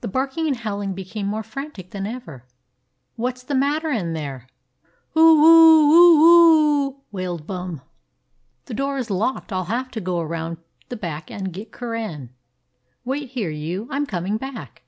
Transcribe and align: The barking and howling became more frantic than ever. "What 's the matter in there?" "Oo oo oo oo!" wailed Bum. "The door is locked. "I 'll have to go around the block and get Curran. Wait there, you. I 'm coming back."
The 0.00 0.08
barking 0.08 0.48
and 0.48 0.56
howling 0.56 0.92
became 0.92 1.28
more 1.28 1.44
frantic 1.44 1.90
than 1.92 2.04
ever. 2.04 2.44
"What 3.14 3.38
's 3.38 3.44
the 3.44 3.54
matter 3.54 3.90
in 3.90 4.12
there?" 4.12 4.48
"Oo 5.16 5.20
oo 5.20 5.92
oo 5.92 6.24
oo!" 6.90 7.00
wailed 7.12 7.46
Bum. 7.46 7.80
"The 8.64 8.74
door 8.74 8.96
is 8.98 9.08
locked. 9.08 9.52
"I 9.52 9.58
'll 9.58 9.64
have 9.66 9.92
to 9.92 10.00
go 10.00 10.18
around 10.18 10.56
the 10.88 10.96
block 10.96 11.30
and 11.30 11.52
get 11.52 11.70
Curran. 11.70 12.30
Wait 13.04 13.36
there, 13.36 13.50
you. 13.52 13.86
I 13.88 13.94
'm 13.94 14.04
coming 14.06 14.36
back." 14.36 14.82